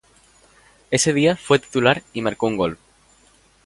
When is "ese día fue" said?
0.89-1.59